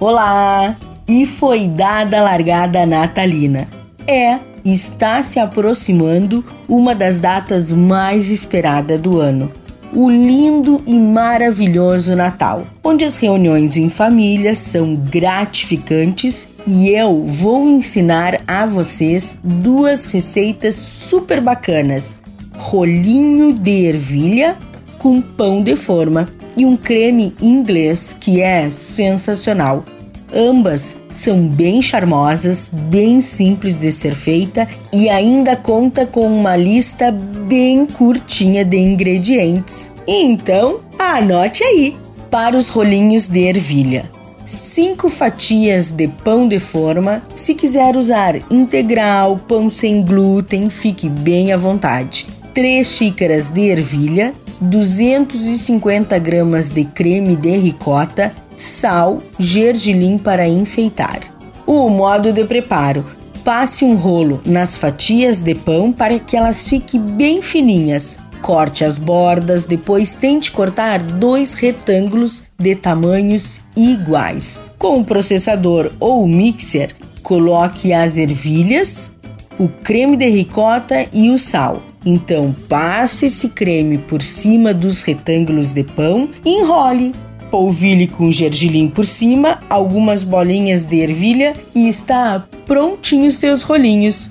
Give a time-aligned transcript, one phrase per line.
[0.00, 0.76] Olá!
[1.06, 3.68] E foi dada a largada natalina.
[4.06, 9.52] É, está se aproximando uma das datas mais esperadas do ano.
[9.92, 17.64] O lindo e maravilhoso Natal, onde as reuniões em família são gratificantes e eu vou
[17.68, 22.20] ensinar a vocês duas receitas super bacanas:
[22.58, 24.56] rolinho de ervilha
[24.98, 29.84] com pão de forma e um creme inglês que é sensacional.
[30.32, 37.12] Ambas são bem charmosas, bem simples de ser feita e ainda conta com uma lista
[37.12, 39.92] bem curtinha de ingredientes.
[40.08, 41.96] Então, anote aí
[42.30, 44.10] para os rolinhos de ervilha.
[44.44, 47.22] 5 fatias de pão de forma.
[47.34, 52.26] Se quiser usar integral, pão sem glúten, fique bem à vontade.
[52.52, 61.20] 3 xícaras de ervilha, 250 gramas de creme de ricota, sal, gergelim para enfeitar.
[61.66, 63.04] O modo de preparo:
[63.44, 68.18] passe um rolo nas fatias de pão para que elas fiquem bem fininhas.
[68.40, 74.60] Corte as bordas, depois tente cortar dois retângulos de tamanhos iguais.
[74.78, 79.12] Com o processador ou mixer, coloque as ervilhas,
[79.58, 81.82] o creme de ricota e o sal.
[82.04, 87.14] Então, passe esse creme por cima dos retângulos de pão e enrole.
[87.50, 94.30] Polvilhe com gergelim por cima, algumas bolinhas de ervilha e está prontinho seus rolinhos.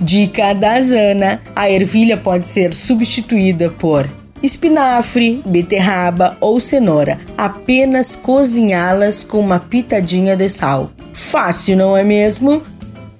[0.00, 4.08] Dica da Zana: a ervilha pode ser substituída por
[4.42, 7.18] espinafre, beterraba ou cenoura.
[7.38, 10.90] Apenas cozinhá-las com uma pitadinha de sal.
[11.12, 12.62] Fácil, não é mesmo?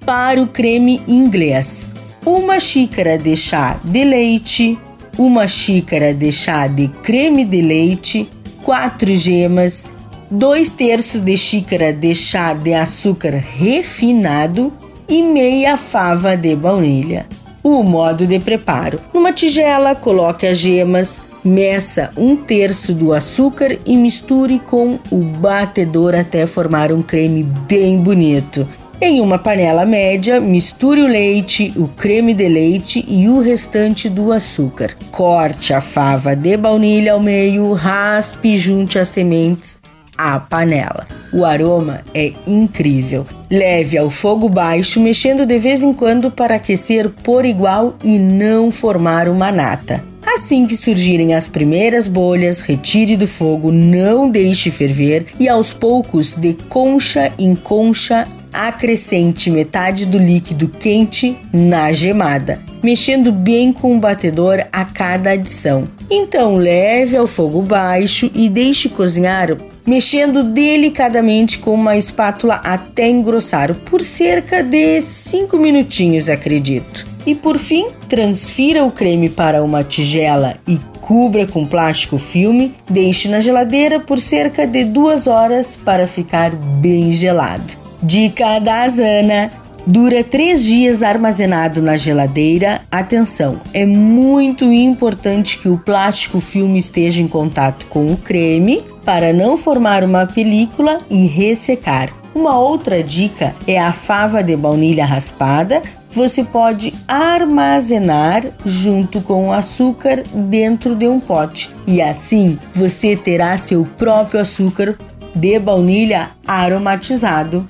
[0.05, 1.89] Para o creme inglês
[2.27, 4.79] uma xícara de chá de leite,
[5.19, 8.29] uma xícara de chá de creme de leite,
[8.63, 9.87] quatro gemas,
[10.31, 14.73] dois terços de xícara de chá de açúcar refinado
[15.09, 17.27] e meia fava de baunilha.
[17.63, 23.97] O modo de preparo: numa tigela, coloque as gemas, meça um terço do açúcar e
[23.97, 28.67] misture com o batedor até formar um creme bem bonito.
[29.01, 34.33] Em uma panela média, misture o leite, o creme de leite e o restante do
[34.33, 34.97] açúcar.
[35.11, 39.79] Corte a fava de baunilha ao meio, raspe e junte as sementes
[40.17, 41.07] à panela.
[41.33, 43.27] O aroma é incrível.
[43.51, 48.71] Leve ao fogo baixo, mexendo de vez em quando para aquecer por igual e não
[48.71, 50.03] formar uma nata.
[50.25, 56.35] Assim que surgirem as primeiras bolhas, retire do fogo, não deixe ferver e aos poucos
[56.35, 64.01] de concha em concha acrescente metade do líquido quente na gemada, mexendo bem com o
[64.01, 65.89] batedor a cada adição.
[66.11, 69.57] Então leve ao fogo baixo e deixe cozinhar
[69.87, 77.07] mexendo delicadamente com uma espátula até engrossar por cerca de 5 minutinhos, acredito.
[77.27, 83.29] E por fim, transfira o creme para uma tigela e cubra com plástico filme, deixe
[83.29, 87.84] na geladeira por cerca de duas horas para ficar bem gelado.
[88.05, 89.51] Dica da Zana.
[89.87, 92.83] Dura três dias armazenado na geladeira.
[92.91, 99.33] Atenção, é muito importante que o plástico filme esteja em contato com o creme para
[99.33, 102.11] não formar uma película e ressecar.
[102.35, 105.83] Uma outra dica é a fava de baunilha raspada.
[106.11, 113.57] Você pode armazenar junto com o açúcar dentro de um pote e assim você terá
[113.57, 114.99] seu próprio açúcar
[115.35, 117.67] de baunilha aromatizado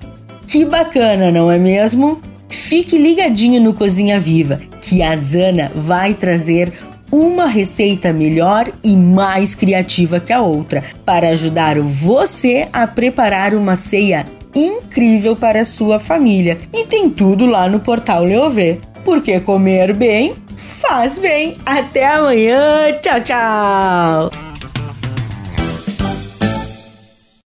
[0.47, 2.21] que bacana, não é mesmo?
[2.49, 6.73] Fique ligadinho no Cozinha Viva, que a Zana vai trazer
[7.11, 13.77] uma receita melhor e mais criativa que a outra para ajudar você a preparar uma
[13.77, 16.59] ceia incrível para a sua família.
[16.73, 18.79] E tem tudo lá no portal Leovê.
[19.05, 21.57] Porque comer bem faz bem.
[21.67, 22.93] Até amanhã.
[23.03, 24.44] Tchau, tchau.